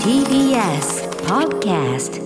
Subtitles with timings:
[0.00, 2.16] TBS Podcast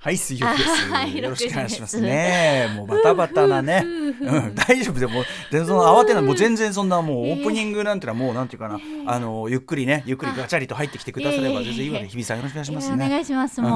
[0.00, 0.70] はい、水曜日です。
[0.92, 2.72] あはいよろしくお願いします6時ね。
[2.76, 3.82] もうバタバタなね。
[3.84, 13.20] うん、大丈夫でもう、全然その慌てない、もう全然そんなもうオープニングなんてのはもうなんていうかな、あのゆっくりね、ゆっくりガチャリと入ってきてくだされば全然いいわけで、日比さんよろしくお願いしますお願ね。
[13.20, 13.60] いします。
[13.60, 13.70] もう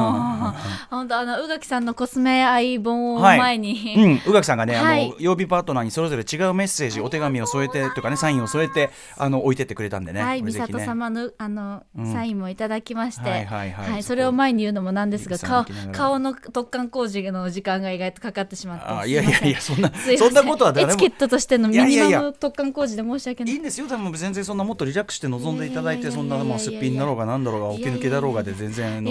[0.90, 3.38] 本当あの宇垣さんのコスメ愛本をはい。
[3.38, 5.06] 前に、うん、宇垣さんがね、はい。
[5.06, 10.22] あの曜日パートナーにそれぞれ違うメッセージ、お手紙を添えてとかね、サインを添えて、あの置いてってくれたんでね。
[10.22, 12.12] はい、美里様のあの、うん。
[12.12, 13.64] サインもいただきまして、は
[13.98, 20.92] いそれを前に言うのもなんですが、顔さん泣きながら顔の突貫工事の時間が意外とかかってしまって、あいやいやいや、そんな、そんなことは誰も。
[20.92, 21.10] エチケッ。
[21.16, 23.52] トとしてのミニマム突貫工事で申し訳ない。
[23.52, 23.56] い。
[23.56, 29.04] いんですよ、多分全然そんなもっとリラックスして臨んでいただいて、そんなもうすっぴんだろうがなんだろうが、お気抜けだろうがで全然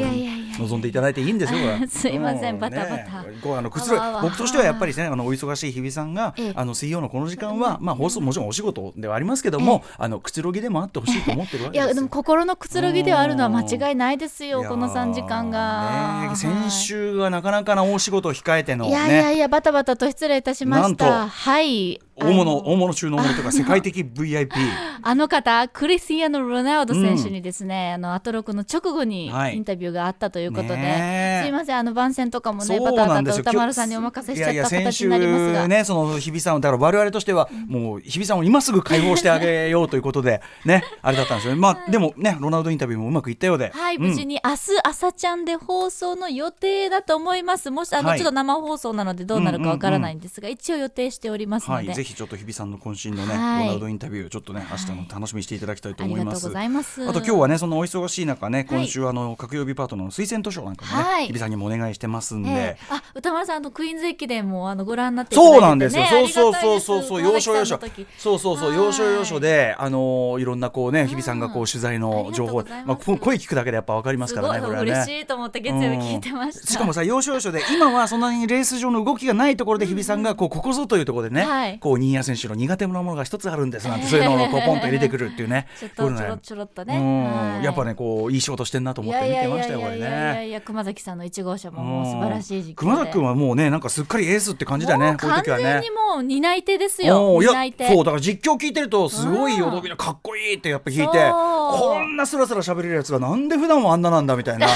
[0.59, 1.59] 望んでいただいていいんですよ。
[1.89, 3.23] すいませんうバタバタ。
[3.23, 11.85] ねこうあのくつろ僕としてはやっぱりね、あのお忙しい日比さんがええ、あの水曜のこの時間は、まあ放送もちろんお仕事ではありますけども、あのくつろぎでもあってほしいと思ってるわけですよ。
[11.85, 21.05] いやでも心のくつろぎではあるのは間違いないですよこの3時間が、ね先週はなかなかな大仕事を控えてのいやいやねいやバタバタと失礼いたしましなんと。
[21.05, 24.51] たはい大物大物中の大物とか世界的 VIP
[25.03, 29.57] あの方クリスティアーノ・ロナウド選手にですね、あのアトロクの直後にはい。
[29.57, 31.45] インタビューがあったということで、ねえ。
[31.45, 35.67] すいませんあの番宣とかもねバタバタと歌丸さんにお任せしちゃったいやいや先週形になりますが。
[35.67, 41.59] ねその日比さんをだから我々としてはもう日比さんを今すぐ解放してあげようということで ねあれだったんですよね。
[41.59, 43.71] まあでもねロナウドインタビューもうまくいったようで。
[43.73, 44.03] はい、うん。
[44.03, 47.71] 無事に明日朝ちゃんで放送の予定だと思います。
[47.71, 48.19] もしあの、はい。
[48.19, 53.65] ちょっと生放送なのでどうなるかわからないんですが、一応予定しておりますので、はい、ぜひちょっと日比さんの渾身のね、はい。
[53.65, 57.09] ロナウドインタビューちょっとね明日の楽しみにしていただきたいとありがとう思いますございます。
[57.09, 61.27] あと今日はねそのお忙しい中ね今週あの各曜日パートナーの推薦図書なんかもね、はい。
[61.27, 62.77] 日比さんにもお願いしてますんで、ええ。
[62.89, 66.05] あ歌丸さんあのクイーンズ駅伝もあのご覧になってね、そうなんですよ。
[66.05, 67.79] そうそうそうそうそう、要所要所。
[68.17, 75.21] そうそうそう、はい要所要所で、あのーいろんなこうね、日比さんがこう取材の情報うござい、まあ声聞くだけでやっぱわかりますからね、これは嬉しね。
[75.21, 76.67] いと思って月曜日聞いてました。
[76.67, 81.79] しかもさ要所要所で今はそんなにレース上の動きがないところで日比さんがこうここぞというところでね、はい。
[81.79, 85.67] こう新谷選手の苦手なものが一つあるんですなんてそういうのをこうポンと入れてくるっていうね。
[85.79, 86.97] ちょっとちょろちょろっとね。
[86.97, 87.23] うん
[87.55, 87.63] はい。
[87.63, 92.73] やっぱねこういい仕事してんなと思って見てましたよこれいやいやいや熊崎さんの1号車ももう素晴らしい実況で。
[92.75, 95.63] 熊崎君はもうねなんかすっかりエースって感じだよね完こういう時はね。
[95.63, 97.41] 全にもう担い手ですよ。
[97.41, 97.83] 担い手。
[97.85, 104.67] やそうだから実況聞いてるとすごい驚きのかっこいいってやっぱ聞いてこんなスラスラ喋れるやつがなんで普段はあんななんだみたいな。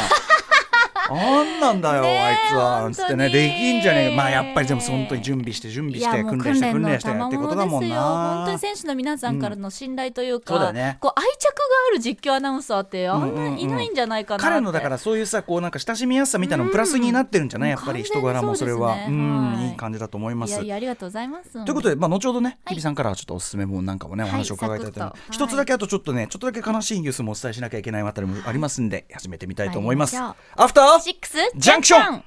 [1.09, 4.16] あんなんだよ、あいつはなんつってねできんじゃねえ。
[4.16, 8.01] まあやっぱりでも本当に準備して準備して訓練して訓の練してってことだもん賜物ですよ。
[8.01, 10.81] 本当にな選手の皆さんからの信頼というか、こう愛着が
[11.89, 13.59] ある実況アナウンサーってあんうんうんうなん。
[13.59, 18.95] いないんじゃないかな彼のだからそういうさこうなんか親しみやすさみたいなのもプラスになってるんじゃない、やっぱり人柄もそれは。
[19.07, 19.69] うんはい。
[19.69, 20.61] いい感じだと思います。
[20.61, 21.51] いやありがとうございます。
[21.51, 22.75] ということで、まあ、後ほどね、はい。
[22.75, 25.31] 日比さんからはちょっとおすすめ本なんかもね、お話を伺いたいと思います。
[25.31, 30.17] 一つだけあとちょっとね、ちょっとだけ悲しいニュースもお伝えしなきゃいけないあたりもありますんで、始めてみたいと思います。
[30.17, 30.35] ア
[30.67, 32.23] フターシックスジャンクション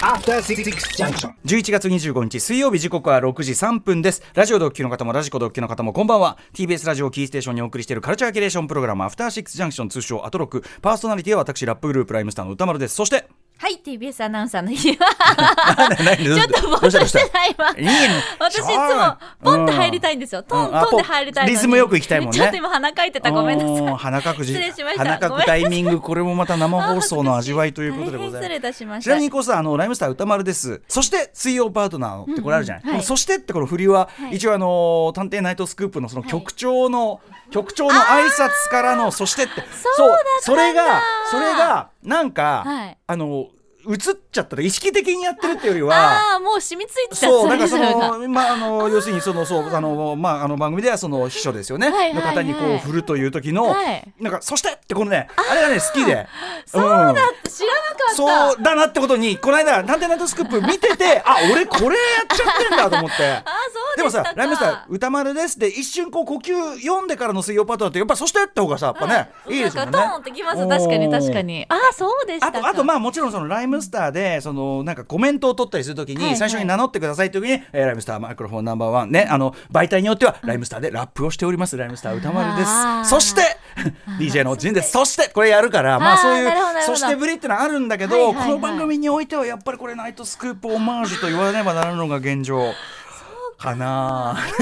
[0.00, 0.64] After Six
[0.96, 1.34] Junction.
[1.44, 4.22] 11月25日水曜日時刻は6時3分です。
[4.34, 6.38] ラジオドッキの方もラジコドッキの方もこんばんは。
[6.54, 10.64] TBS ラジオキーステーションにお送りしているカルチャーキュレーションプログラムアフターシックスジャンクション通称アトロック。
[10.80, 12.94] パーソナリティは私ラップグループライムスターの歌丸です。
[12.94, 13.26] そして
[13.60, 14.96] はい TBS アナウンサーの日。
[14.96, 22.38] はちょちょっとぼーっとしてないわいいね私いつもポンって入りたいんですよ、トントンで入りたいリズムよく行きたいもんね。
[22.38, 23.30] ちょっと今鼻かいてた。
[23.30, 23.96] ごめんなさい。
[23.98, 24.54] 鼻かくじ。
[24.54, 25.04] 失礼しました。
[25.04, 28.42] 鼻かくタイミングこれもまた生放送の味わいということでございます。
[28.44, 29.10] 失礼いたしました。
[29.10, 30.80] ちなみにこうさあのライムスター歌丸です。
[30.88, 32.88] そして水曜パートナーってこれあるじゃない、うん。
[32.88, 33.04] うんはい。
[33.04, 34.36] そしてってこの振りは、はい。
[34.36, 37.20] 一応あの探偵ナイトスクープのその局長の、
[37.50, 39.52] 局長の挨拶からのそしてって。
[39.96, 42.98] そうそれがそれがなんか、はい。
[43.06, 43.48] あの
[43.90, 43.98] 映っ
[44.30, 47.16] ちゃったと意識的にやってるっていうよりはああもう染みついてた。
[47.16, 51.90] そう、なんかその、まあ、あの、要するに、その、そう、あの、まあ、あの番組では、その秘書ですよね。
[51.90, 53.64] はいの方に、こう、振るという時の。
[53.64, 56.26] はいなんか、そしてって、このね、あれがね、好きで。
[56.66, 58.14] そうだんって知らなかった。
[58.14, 62.02] そうだなってことに、この間、探偵ナイトスクープ見てて、あ、俺これや
[62.32, 63.26] っちゃってんだと思って。
[63.44, 65.56] あそうでもさライムスター、歌丸です。
[65.56, 69.90] って、一瞬こう呼吸読んでからの水曜パートナーって、やっぱそしてって方がさ、やっぱね、いいですよね。
[69.92, 70.68] なんかトーンってきます。
[70.68, 71.66] 確かに確かに。
[71.68, 72.58] ああそうでしたか。
[72.58, 76.32] あとあとまあもちろんそのライムスターでそのなんかコメントを取ったりするときはいはい。
[76.32, 81.76] に最初に名乗ってくださいという時に、えーライムスターマイクロフォンナンバーワンねあの媒体によってはライムスターでラップをしております。
[81.76, 83.10] ライムスター歌丸です。
[83.10, 83.42] そして
[84.18, 84.92] DJ のジンです。
[84.92, 85.30] そして。
[85.32, 86.50] これやるからまあそういう
[86.86, 88.44] そしてぶりってのはあるんだけど、はいはいはい。
[88.46, 92.72] この番組においてはやっぱりこれナイトスクープオマージュと言わねばならぬのが現状
[93.60, 94.38] かな。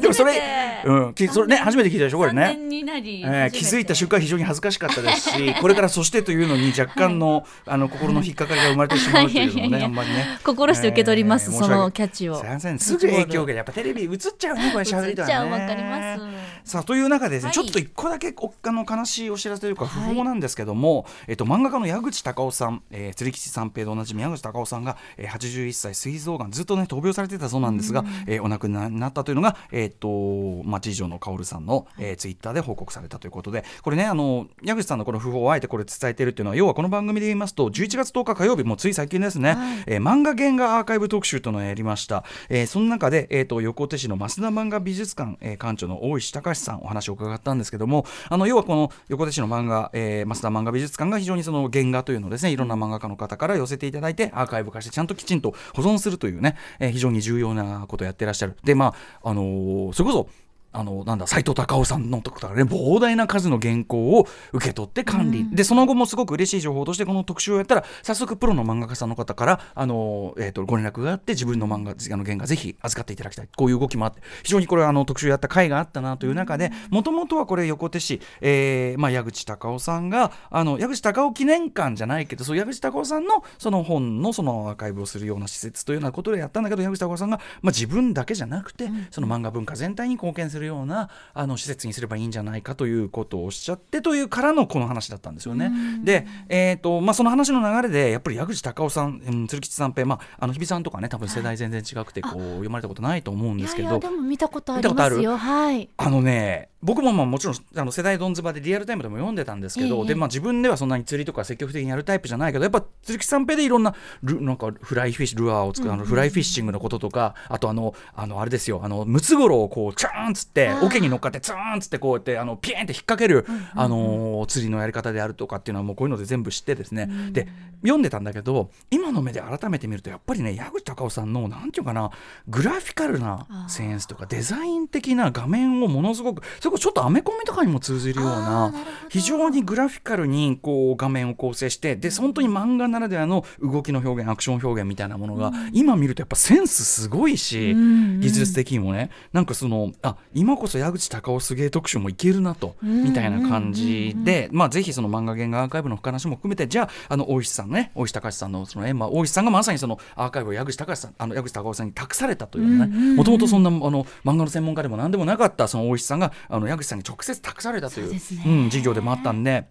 [0.00, 2.42] でもそれうんきそれね初めて聞いたでしょこれね。
[2.42, 10.38] 3年になり、えー気づいた瞬間非常に恥ずかしかったですし これから「そして」というのに若干の,、あの心の引っかかりが生まれてしまうというのもねあんまりね。
[10.42, 12.42] 心して受け取りますそのキャッチを。
[12.78, 15.34] すぐ影響がやっぱテレビ映っちゃうねこれ喋りとはね。
[15.34, 17.54] 映っちゃうわかりますさあという中でですね、はい。
[17.54, 20.12] ちょっと一個だけおあの悲しいお知らせというかはい。
[20.12, 39.56] 訃報なんですけども、えっと、漫画家の矢口隆夫さん、えー、釣り吉三平でおなじみ矢口隆夫さんが、えー、81歳膵臓がんずっとね闘病されてたそうなんですが、えーお亡くなりになったというのが、えっとまあ、次女の薫さんの、えーツイッターで報告されたということでこれねあの矢口さんのこの訃報をあえてこれ伝えているっていうのは要はこの番組で言いますと11月10日火曜日もうつい最近ですね、
[39.86, 58.56] えー漫画原画アーカイブ特集というのをやりました、えーその中で、えー、と横手市の増田漫画美術館、えー館長の大石隆さんお話を伺ったんですけどもあの要はこの横手市の漫画、えー増田漫画美術館が非常にその原画というのをですねいろんな漫画家の方から寄せていただいてアーカイブ化してちゃんときちんと保存するというね、えー非常に重要なことをやってらっしゃる。
[58.64, 60.28] でまああのーそれこそ
[60.72, 73.48] あのなんだ斎藤隆夫さんのとこからね膨大な数の原稿を受け取って管理、でその後もすごく嬉しい情報としてこの特集をやったら早速プロの漫画家さんの方からあの、えー、とご連絡があって自分の漫画あの原画ぜひ預かっていただきたい。
[73.56, 95.72] こういう動きもあって非常にこれはあの特集やった回があったなという中でもともとはこれ横手市、えーまあ、矢口隆夫さんがあの矢口隆夫記念館じゃないけどそう矢口隆夫さんのその本のそのアーカイブをするような施設というようなことでやったんだけど矢口隆夫さんが、まあ、自分だけじゃなくて、その漫画文化全体に貢献するようなあの施設にすればいいんじゃないかということをおっしゃってというからのこの話だったんですよね。
[96.04, 103.88] で、えーとまあ、その話の流れでやっぱり矢口隆夫さん、うん、鶴吉三平、まあ、あの日比さんとかね多分世代全然違くてこう読まれたことないと思うんいですけど。
[103.88, 105.36] やいやでも見たことありますよ。
[105.36, 105.88] はい。
[105.96, 110.06] あのね僕もまあもちろんあの世代どんずばでリアルタイムでも読んでたんですけど、ええ。
[110.06, 120.86] でまあ、自分ではそんなに釣りとか積極的にやるタイプじゃないけどやっぱ鈴木三平でいろんなルなんかフライフィッシュルアーを作る、あのフライフィッシングのこととかあとあのあのあれですよあのムツゴロウをこうチャーンっつってあー。
[120.86, 127.48] 桶に乗っかってツーンっつってこうやってあのピエンって引っ掛ける、あのー釣りのやり方であるとかっていうのはもうこういうので全部知ってですね、で
[127.82, 132.10] 読んでたんだけど今の目で改めて見るとやっぱりね矢口隆夫さんのなんていうかな
[132.48, 138.74] グラフィカルなセンスとかデザイン的な画面をものすごくそれこそちょっとアメコミとかにも通じるような
[139.08, 149.10] 非常にグラフィカルにこう画面を構成してで本当に漫画ならではの動きの表現アクション表現みたいなものが、今見るとやっぱセンスすごいし、ん技術的にもね。
[149.32, 162.86] なんかそのあ今こそ矢口隆夫すげえ特集もいけるなと、みたいな感じで、まあぜひその漫画原画アーカイブの話も含めてじゃああの大石さんね大石隆さんのその、ねまあ、大石さんがまさにそのアーカイブを矢口隆さんあの矢口隆夫さんに託されたというね
[163.16, 169.66] もともとそんなあの漫画の専門家でも何でもなかったその大石さんがあの矢口さんに直接託されたというそううん、授業でもあったんで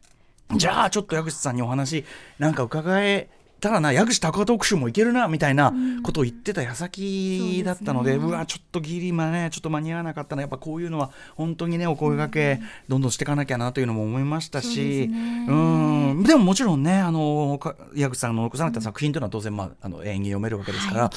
[0.56, 2.06] じゃあちょっと矢口さんにお話
[2.40, 3.30] なんか伺え
[3.62, 5.74] たらな矢口隆夫特集もいけるなみたいな
[6.04, 10.42] ことを言ってた矢先だったので,、うわちょっとギリまねちょっと間に合わなかったな。
[10.42, 12.60] やっぱこういうのは本当にねお声掛け
[12.90, 15.10] どんどんしていかなきゃなというのも思いましたし
[15.48, 16.24] うん。
[16.24, 21.10] でももちろんねあのか矢口さんの残された作品というのは当然、まあ、あの演技読めるわけですから、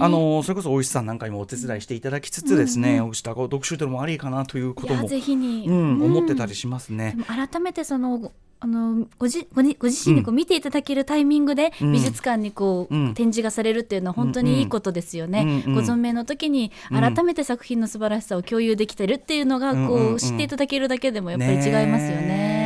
[0.00, 7.16] あのそれこそ大石さんなんかにもお手伝いしていただきつつですね、矢口隆夫特集というのもありかなということもいやぜひに、うん、思ってたりりしますね。
[7.26, 8.32] 改めてその
[8.64, 11.92] あのごじごにご自身にこう見ていただけるタイミングでうん。
[11.92, 13.14] 美術館にこう、うん。
[13.14, 15.42] 展示がされるっていうのは本当にいいことですよね。
[15.66, 17.00] うんうんご存命の時にうん。
[17.14, 22.60] 改めて作品の素晴らしさを共有できてるっていうのがこう、知っていただけるだけでもやっぱり違いますよね。
[22.60, 22.63] え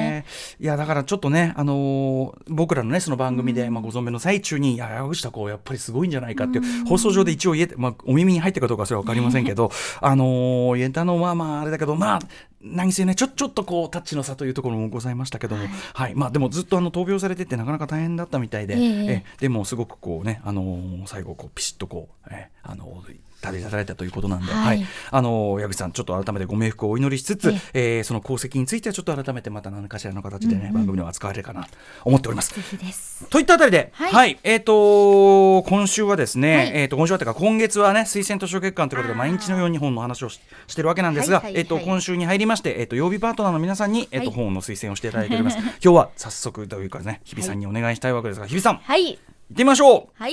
[0.60, 9.70] いやだからちょっとね、あのー僕らのねその番組で、まあ、ご存命の最中にいや矢口孝やっぱりすごいんじゃないかっていう、放送上で一応言えて、まあ、お耳に入ったかどうかそれは分かりませんけど、
[10.00, 12.18] あのー言えたのはまああれだけどまあ
[12.60, 16.14] 何せねちょちょっとこうタッチの差というところもございましたけども、はい。
[16.14, 19.06] まあ、でもずっとあの闘病されててなかなか大変だったみたいで、ええ。
[19.10, 31.70] えでもすごくこうね、あのー最後こうピシッとこう、えあのー立ていただいたということなんで、ははいいあの矢口さんちょっと改めてご冥福をお祈りしつつ、ええーその功績についてはちょっと改めてまた何かしらの形でね、番組では扱われるかなと
[32.04, 33.26] 思っております。
[33.28, 45.58] といったあたりで、は、はいいえっ、と今週はですね、はいえっ、と今週はというか今月はね推薦図書月間ということで毎日のように本の話をししてるわけなんですが、えっ、と今週に入りましてえっ、と曜日パートナーの皆さんにえっ、と、はい本の推薦をしていただいております。
[45.58, 49.18] 今日は早速というかね日比さんにお願いしたいわけですが、日比さん行はい
[49.52, 50.08] ってみましょう。
[50.14, 50.32] はい。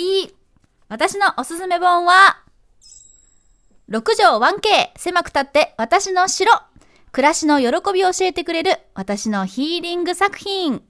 [0.90, 2.42] 私のおすすめ本は、
[3.90, 6.52] 6畳 1K 狭くたって私の城。
[7.12, 10.82] 暮らしの喜びを教えてくれる私のヒーリング作品。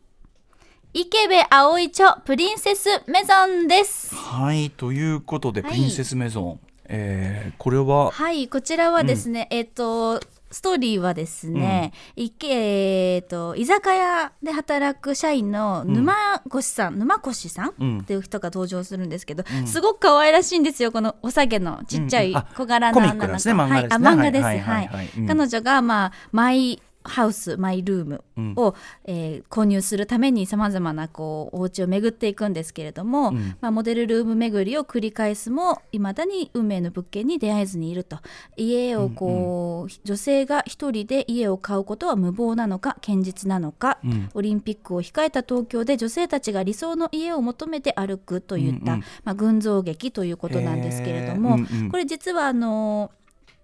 [0.93, 4.15] 池部葵著プリンセスメゾンです。
[4.15, 5.71] はいということで、はい。
[5.71, 8.11] プリンセスメゾン、えーこれは？
[8.11, 10.21] はい、こちらはですね、えっ、と、
[10.51, 16.13] ストーリーはですね、いけえっ、と居酒屋で働く社員の沼
[16.47, 17.99] 越さん、沼越さん、うん。
[17.99, 25.09] っていう人が登場するんですけど、すごく可愛らしいんですよこのお下げのちっちゃい小柄な女の子、クなんですね漫画はい、あ漫画です、ははいいはい。
[25.27, 28.23] 彼女がまあ毎ハウスマイルーム
[28.55, 33.55] を、えー購入するためにさまざまなこうお家を巡っていくんですけれども、ん。
[33.61, 38.17] まあ、モデルルーム巡りを繰り返すもいまだに運命の物件に出会えずにいると。
[38.57, 44.29] 家をこう、女性が一人で家を買うことは無謀なのか堅実なのか、うん。
[44.33, 49.05] オリンピックを控えた東京で女性たちが理想の家を求めて歩くといった、うんうん。
[49.23, 51.89] まあ、群像劇ということなんですけれども、うんうん。
[51.89, 53.11] これ実はあの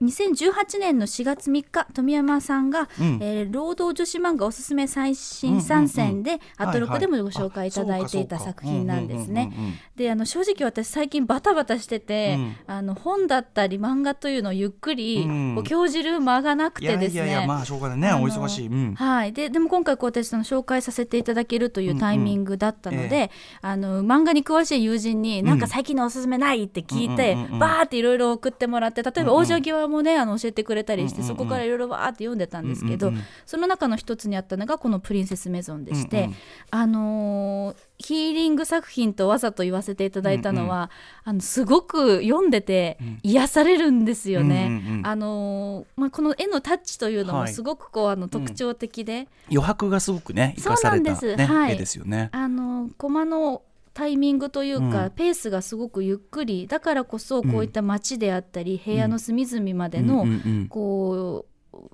[0.01, 3.19] 2018年の4月3日富山さんが、うん。
[3.21, 9.51] えー労働女子漫画おすすめ最新参戦で、アトロクでもご紹介いただいていた作品なんですね。
[9.95, 12.55] であの正直私最近バタバタしてて、うん。
[12.67, 15.55] あの本だったり漫画というのをゆっくり、うん。
[15.55, 17.25] こう興じる間がなくいやてですね。
[17.25, 18.13] いやいやまあしょうがないね。
[18.13, 23.29] お忙しい、うん、はい、ででも今回こう私その紹介させていただけるというタイミングだったので、うんうん
[23.61, 27.59] あの漫画に詳しい友人に「なんか最近のおすすめない?」って聞いて、うんうんうんうん。
[27.59, 31.37] バーっていろいろ送ってもらって例えば王女際もねあの教えてくれたりして、うんうんうん。
[31.37, 33.25] そこからいろいろバーって読んでたんですけど、うんうんうん。
[33.45, 36.35] その中の一つにあったのがこの「プリンセスメゾン」でして、うんうん。
[36.71, 40.89] あのーヒーリング作品とわざと言わせていただいたのは、
[41.23, 44.65] あのすごく読んでて癒されるんですよね。
[44.67, 45.07] うんうんうん。
[45.07, 47.49] あのーまあ、この絵のタッチというのはい。
[47.49, 51.53] もすごくこうあの特徴的で、余白がすごくね生かされた、そうなんねです。
[51.53, 51.73] はい。
[51.73, 52.29] 絵ですよね。
[52.31, 53.61] あのコマの
[53.93, 55.09] タイミングというか、うん。
[55.11, 60.67] ペースがすごくゆっくりだからこそこういった街であったり、部屋の隅々までの、うんうんうん。
[60.67, 61.51] こう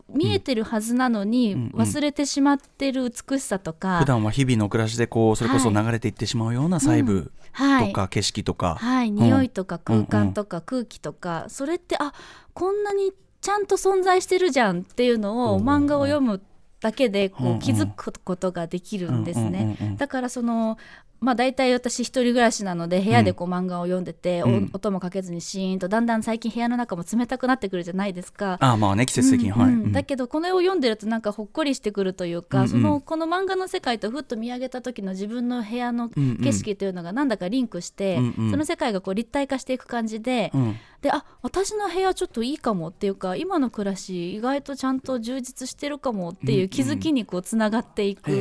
[0.09, 1.71] 見えてるはずなのにうん。
[1.73, 1.79] うん。
[1.79, 7.87] 忘れてしまってる美しさとか、普段は日々の暮らしでこうそれこそ流れていってしまうような細部はい。
[7.87, 12.13] とか景色とか、はい、匂いとか空間とか空気とか、それってあ
[12.53, 13.11] こんなに
[13.41, 16.41] ちゃんと存在してるじゃんっていうのをうん漫画を読む
[16.79, 17.57] だけでこうんうん。
[17.57, 19.47] う気づくことができるんですね。
[19.49, 19.97] うんうんうんうん。
[19.97, 20.77] だからその
[21.19, 24.69] まあ大体私一人暮らしなので部屋でこう漫画を読んでて、おうん。
[24.73, 28.57] 音もかけずにシーンとだんだん最近部屋の中も冷たくなってくるじゃないですか。
[28.59, 29.73] ああまあね季節的に、はい、うん。
[29.73, 29.83] うん。
[29.85, 32.69] うんだけどこの絵を読んでるとなんかほっこりしてくるというか、うんうん。
[32.69, 38.51] そのこの漫画の世界とふっと見上げた時の自分の部屋の景色というのがなんだかリンクして、うんうん。
[38.51, 40.75] その世界がこう立体化していく感じで、うん。
[41.01, 48.31] であ私の部屋ちょっといいかもっていうか今の暮らし意外とちゃんと充実してるかもっていう気づきにこうつながっていく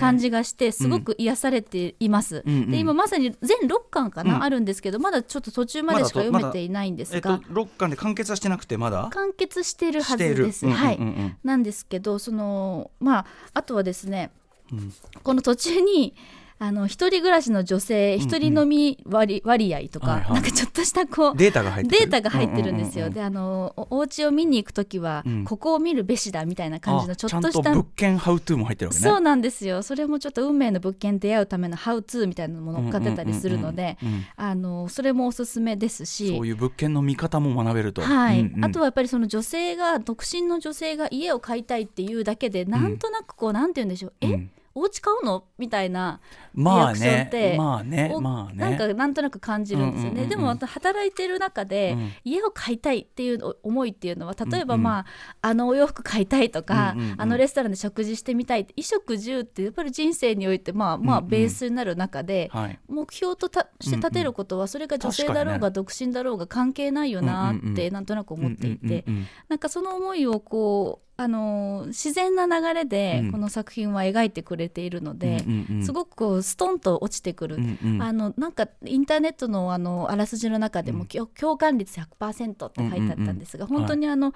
[0.00, 2.17] 感じがしてすごく癒されています。
[2.44, 4.42] うんうんで今まさに全6巻かな、うん。
[4.42, 9.08] あるんですけどまだちょっと途中までしか読めていないんですえっが、と六巻で完結はしてなくてまだ？
[9.10, 10.66] 完結してるはずです。
[10.66, 10.86] うんうんうんうん。
[10.86, 11.36] はい。
[11.44, 14.30] なんですけどそのまああとはですね、
[14.72, 14.92] うん。
[15.22, 16.14] この途中に
[16.60, 20.32] あの一人暮らしの女性一人飲み割,、割合とか、はいはい。
[20.34, 22.00] なんかちょっとしたこうデータが入ってる。
[22.00, 23.06] データが入ってるんですよ。
[23.06, 25.44] うううであのおお家を見に行くときは、うん。
[25.44, 29.08] ここを見るべしだみたいな感じのあちょっとした物件ハウトゥーも入ってるわけね。
[29.08, 29.82] そうなんですよ。
[29.82, 34.26] それもちょっと運命の物件出会うためのハウツーみたいなのも乗っかってたりするのでうんうんうんうん。
[34.36, 36.36] あのそれもおすすめですし。
[36.36, 38.02] そういう物件の見方も学べると。
[38.02, 38.40] はい。
[38.40, 38.64] うんうん。
[38.64, 44.32] あとはやっぱりその女性が独身の女性が家を買いたいっていうだけでなんとなくこう、なんて言うんでしょう、え？
[44.32, 45.44] うんお家買うの？
[45.58, 46.20] みたいな
[46.54, 48.58] リまあアクションっねて、まあねおまあね。
[48.58, 52.12] なんかなんとなく感じるんですよね、でも働いてる中で、うん。
[52.24, 55.06] 家を買いたいっていう思いっていうのは例えばまあ、
[55.42, 62.78] あのお洋服買いたいとか、あのレストランで食事してみたい衣食住ってやっぱり人生においてまあまあベースになる中で、はい。
[62.88, 69.04] 目標とたして立てることはそれが女性だろうが独身だろうが関係ないよなってなんとなく思っていて。
[69.48, 73.32] なんかその思いをこうあのー自然な流れでうん。
[73.32, 77.56] この作品は描いてくれているのでうんうんうんすごくこうストンと落ちてくる。
[77.56, 78.02] うんうん。
[78.02, 83.70] あのなんかインターネットのあのあらすじの中でも、共共感率100%って書いてあったんですが、うん。
[83.70, 84.32] うんうん本当にあの、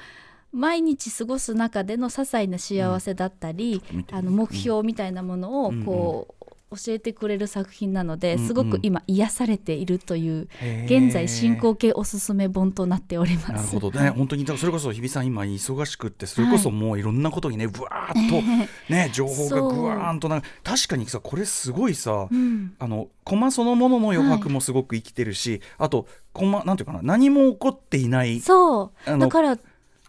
[0.52, 6.41] 毎日過ごす中での些細な幸せだったり、見てみるあの目標みたいなものをこう、
[6.72, 10.48] 教えてくれる作品なので、すごく今癒されているという、
[10.86, 13.52] 現在進行形おすすめ本となっております。
[13.52, 13.90] なるほど。
[13.90, 18.42] ね、本当にそれこそ日比さん今忙しくってそれこそもういろんなことにねぶわーっと
[18.92, 22.74] ね情報がぐわーんとな確かにさこれすごいさ、うん。
[22.78, 29.18] あのコマそのものの余白もすごく生きてるし、あとコマなんていうかな何も起こっていないそう。
[29.18, 29.58] だから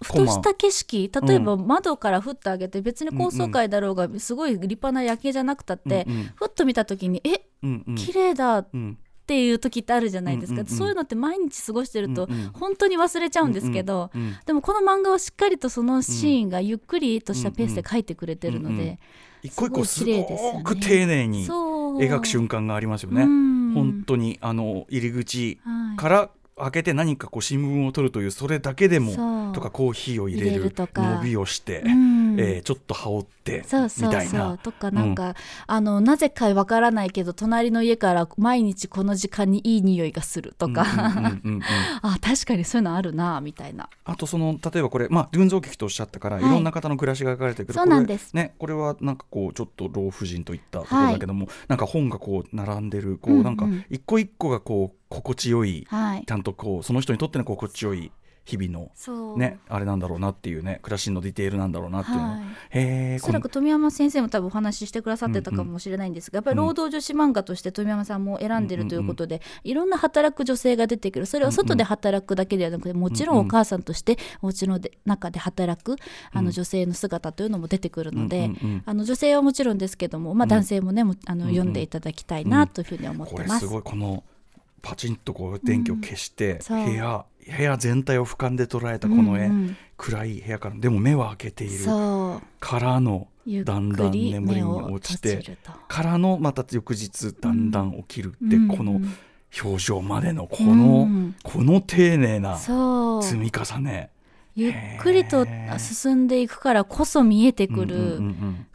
[0.04, 6.24] ふとした景色例えば窓からふっと上げて別に高層階だろうがすごい立派な夜景じゃなくたって、うんうん。
[6.36, 7.96] ふっと見た時にえうんうん。
[7.96, 8.98] 綺麗だっうん。
[9.26, 19.00] ていう時ってあるじゃないですか、うんうんうんそういうのって毎日過ごしてると本当に忘れちゃうんですけど、うんうんでもこの漫画はしっかりとそのシーンがゆっくりとしたペースで描いてくれてるので、うんうん
[19.44, 23.24] 一個一個すすごく丁寧に描く瞬間がありますよね。
[23.24, 23.74] うん。
[23.74, 26.30] 本当にあの入り口はいから
[26.64, 34.48] 開けて何かこう新聞を取るというそれだけでもとかコーヒーを入れる伸びをして、うんうんえーちょっと羽織ってみたいな。
[34.48, 35.36] そうとかなんか、
[35.68, 40.86] あのなぜかわからないけど隣の家から毎日この時間にいい匂いがするとか、
[42.02, 43.90] あ確かにそういうのあるなみたいな。
[44.06, 46.46] あとその例えばこれ、まあ、群像劇とおっしゃったから、はい。
[46.46, 47.74] い、ろんな方の暮らしが描かれてくる。
[47.74, 48.34] そうなんです。
[48.34, 56.24] ね、これはなんかこうちょっと老婦人といったところだけども、なんか本がこう並んでるこう、なんか一個一個がこう心地よい、はい。
[56.26, 58.12] ちゃんとこうその人にとっての心地よい
[58.46, 58.92] 日々の。
[59.38, 62.24] ね、あれなんだろうなっていうね暮らしのディテールなんだろうなっていうの。
[62.24, 71.26] は、はいおそらく富山先生も多分お話ししてくださってたかもしれないんですが、やっぱり労働女子漫画として富山さんも選んでるということで、いろんな働く女性が出てくる。
[71.26, 75.96] それは外で働くだけではなくてもちろんお母さんとしてお家ので中で働く
[76.32, 78.84] あの女性の姿というのも出てくるので、うんうんうん。
[78.86, 83.46] あの女性はもちろんですけども、まあ、男性もね、もあのうん読んでいただきたいなというふうに思ってます。
[83.48, 84.24] これすごいこの
[84.82, 89.78] パチンとこう電気を消して、部屋部屋全体を俯瞰で捉えたこの絵、うんうん。
[89.98, 91.86] 暗い部屋からでも目は開けている。
[92.60, 95.58] からのだんだん眠りに落ちて。
[95.88, 99.02] からのまた翌日だんだん起きるって、うんこの
[99.64, 101.36] 表情までのこうの、ん。
[101.44, 104.10] この丁寧な積み重ね。
[104.56, 105.48] ゆっくりと
[105.80, 108.22] 進んでいくからこそ見えてくる、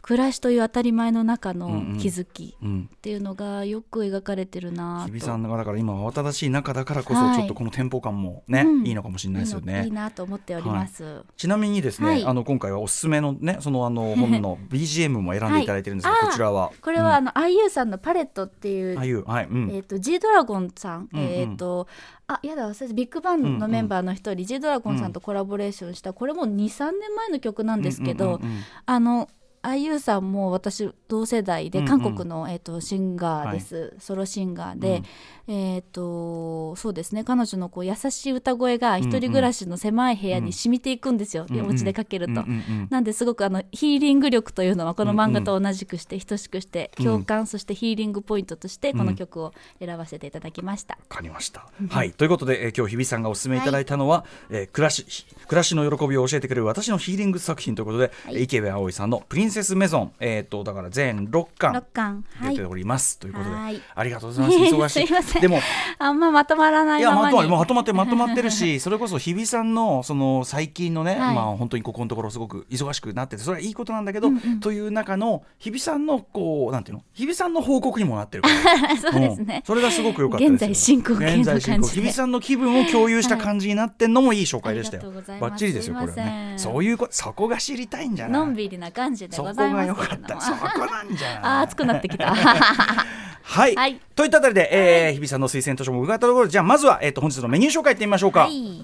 [0.09, 1.97] 暮らしという当たり前の中のうんうん。
[1.99, 2.67] 気づきうん。
[2.67, 5.13] うんっていうのがよく描かれてるなと。
[5.13, 7.35] 日比さんがだから今慌ただしい中だからこそはい。
[7.37, 8.87] ちょっとこのテンポ感もね、うん。
[8.87, 9.83] いいのかもしれないですよね。
[9.85, 9.91] いい。
[9.91, 11.23] なと思っております。
[11.37, 12.25] ちなみにですね、はい。
[12.25, 16.25] あの今回はおすすめのねそのあの本の BGM も選んでいただいてるんですが、はい。
[16.25, 16.71] こちらは。
[16.81, 21.25] これはあの IU さんのパレットっていう、ああいうはいうん、えっ、と G ドラゴンさん、うんうん。
[21.27, 21.87] えっ、と
[22.25, 28.63] あやだ忘れてビッグバンのメンバーの一人、G ドラゴンさんとコラボレーションしたこれも23年前の曲なんですけど、うんうんうんうん。
[28.87, 29.29] あの
[29.63, 31.89] IU さんも私同世代でうんうん。
[32.01, 35.03] 韓国の、えー、とシンガーです、ソロシンガーで、
[35.47, 37.23] えっ、とそうですね。
[37.23, 41.65] 彼女のこう優しい歌声が一人暮らしの狭い部屋に染みていくんですよ、うんうん。
[41.65, 42.31] お家でかけると。
[42.31, 42.45] うんうんう
[42.83, 47.05] んなんですごくあのヒーリング力というのはこの漫画と同じくして等しくしてうん。
[47.05, 50.97] 共感、そしてヒーリングポイントとしてこの曲を選ばせていただきました。
[51.09, 51.67] わかりました。
[51.89, 58.43] はい、ということで、えー今日日比さんがお勧めいただいたのは、えー暮らしひ暮らしの喜びを教えてくれる私のヒーリング作品ということで、はい。
[58.43, 62.25] 池部葵さんのプリンセスメゾン、えっ、とだから全6巻六巻。
[62.39, 62.55] はい。
[62.55, 63.81] 出ております、ということで、はい。
[63.95, 64.51] ありがとうございま
[64.89, 64.99] す。
[65.03, 65.41] 忙しい。
[65.41, 65.59] でも
[65.97, 71.35] あんままとまらないいやまとまままにまとまって まとまってるしそれこそ日比さんのその最近のね、はい。
[71.35, 74.29] まあ本当にここのところすごく忙しくなっててそれはいいことなんだけど、
[74.61, 77.03] という中の日比さんのこうなんていうの？
[77.13, 78.97] 日比さんの報告にもなってるから。
[78.97, 79.59] そうですね。
[79.59, 79.63] ん。
[79.65, 80.55] それがすごく良かったですよ。
[80.55, 86.53] 現在進行形の現在進行感じで日比さんの気分を共有した感じになってんのもいい紹介でしたよ、ありがとうございバッチリですよこれはね。
[86.57, 88.41] そういうことそこが知りたいんじゃない？
[88.41, 92.33] のんびりな感じでございますが良かっけれどもたそこなんじゃあー熱くなってきた。
[93.49, 93.99] はい、はい。
[94.15, 98.83] といったあたりで、えー日比さんの推薦図書も伺ったところでじゃあまずは、えー、と本日のメニュー紹介いってみましょうか、はい。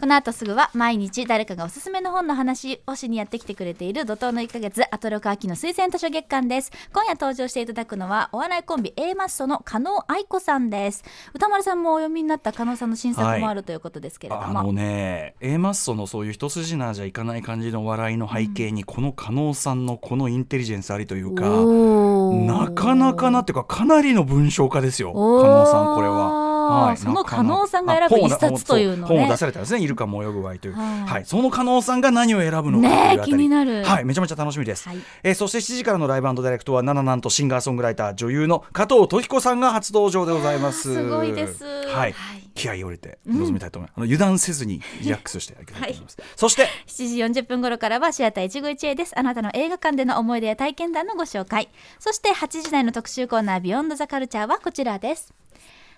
[0.00, 6.72] この後すぐは毎日誰かがおすすめの本の話をしにやってきてくれている怒涛の1ヶ月アトロク秋の推薦図書月間です。
[6.90, 11.04] 今夜登場していただくのはお笑いコンビ A マッソの加納愛子さんです。
[11.34, 26.49] 歌丸さんもお読みになった加納さんの新作もあるということですけれども、あのね A マッソのそういう一筋縄じゃいかない感じの笑いの背景に、この加納さんのこのインテリジェンスありというかなかなかなっていうかかなりの文章家ですよ加納さんこれは。
[26.96, 29.16] そのなかなか加納さんが選ぶ一冊というのね。
[29.16, 31.06] 本を出されたんですね「イルカも泳ぐわい」という、はい。
[31.06, 33.84] はい、その加納さんが何を選ぶのかと気になる。
[33.84, 34.98] はい、めちゃめちゃ楽しみです、はい。
[35.22, 40.94] えーそして7時からのライブダイレクトはナナなんとシンガーソングライター女優の加藤時子さんが初登場でございます。
[40.94, 41.64] すごいです。
[41.64, 42.50] はい、はい。
[42.54, 49.18] 気合いを入れて臨みたいと思います、あの油断せずにリラックスしていただきたいと思います、そして7時40分頃からはシアター一期一会です。
[49.18, 51.68] あなたの映画館での思い出や体験談のご紹介。
[51.98, 55.32] そして8時台の特集コーナービヨンドザカルチャーはこちらです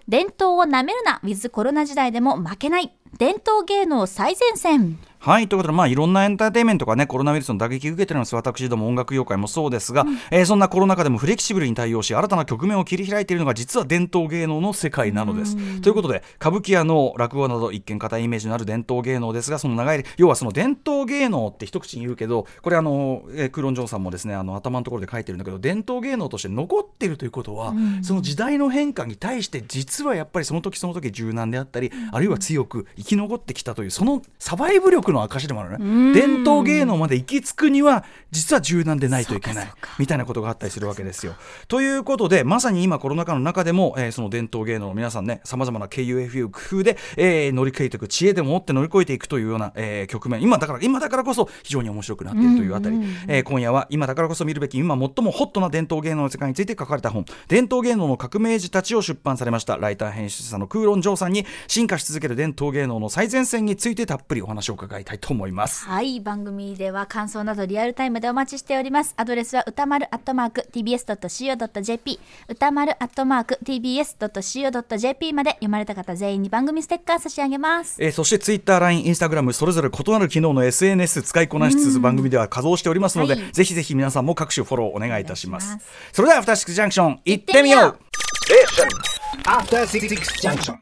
[0.08, 1.20] 伝統をなめるな。
[1.22, 2.92] with コロナ時代でも負けない。
[3.18, 4.98] 伝統芸能最前線。
[5.24, 15.80] はいということで、まあ、いろんなエンターテインメントがねコロナウイルスの打撃を受けてるんです私ども音楽業界もそうですが、えーそんなコロナ禍でもフレキシブルに対応し新たな局面を切り開いているのが実は伝統芸能の世界なのです。
[15.80, 36.12] ということで歌舞伎や能落語など一見硬いイメージのある伝統芸能ですがその長い要はその伝統芸能って一口に言うけどこれあの、えークーロン・ジョンさんもですねあの頭のところで書いてるんだけど伝統芸能として残っているということは、その時代の変化に対して実はやっぱりその時その時柔軟であったり、あるいは強く生き残ってきたというそのサバイブ力の証でもあるね。
[36.14, 39.72] 伝統芸能まで行き着くには実は柔軟でないといけない。
[39.98, 41.34] みたいなことがあったりするわけですよ。
[41.68, 50.42] ということでまさに今コロナ禍の中でも、えーその伝統芸能の皆さんねさまざまな KUFU 工夫で、えー乗り越えていく知恵でも持って乗り越えていくというような、えー局面。
[50.42, 52.96] 今だから今だからこそ非常に面白くなっているというあたり、
[53.28, 65.84] えー今夜は今だからこそ見るべき今最もホットな伝統芸能の世界について書かれた本「伝統芸能の革命児たち」を出版されましたライター編集者のクーロン・ジョーさんに進化し続ける伝統芸能の最前線についてたっぷりお話を伺いいたいと思います。
[65.84, 85.76] はい番組では感想などリアルタイムでお待ちしておりますアドレスは歌丸アットマーク tbs.co.jp 歌丸アットマーク tbs.co.jp まで読まれた方全員に番組ステッカー差し上げますえーそしてツイッター、LINE、インスタグラムそれぞれ異なる機能の SNS 使いこなしつつ番組では稼働しておりますので、はいぜひぜひ皆さんも各種フォローお願いいたします。
[86.12, 88.12] それではアフターシックスジャンクション行ってみよう行ってみよう
[88.42, 88.88] Station.
[89.46, 90.08] After Six
[90.42, 90.78] Junction.